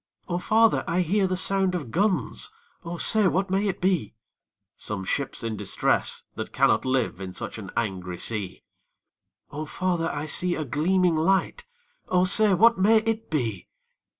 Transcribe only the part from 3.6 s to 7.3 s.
it be?' 'Some ship in distress that cannot live